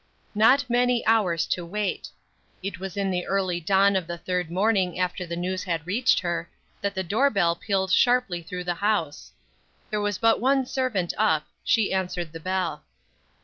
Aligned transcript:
Not 0.33 0.67
many 0.67 1.05
hours 1.05 1.45
to 1.49 1.63
wait. 1.63 2.09
It 2.63 2.79
was 2.79 2.97
in 2.97 3.11
the 3.11 3.27
early 3.27 3.59
dawn 3.59 3.95
of 3.95 4.07
the 4.07 4.17
third 4.17 4.49
morning 4.49 4.97
after 4.97 5.27
the 5.27 5.35
news 5.35 5.63
had 5.65 5.85
reached 5.85 6.21
her, 6.21 6.49
that 6.81 6.95
the 6.95 7.03
door 7.03 7.29
bell 7.29 7.55
pealed 7.55 7.91
sharply 7.93 8.41
through 8.41 8.63
the 8.63 8.73
house. 8.73 9.31
There 9.91 10.01
was 10.01 10.17
but 10.17 10.39
one 10.41 10.65
servant 10.65 11.13
up; 11.19 11.45
she 11.63 11.93
answered 11.93 12.31
the 12.33 12.39
bell. 12.39 12.83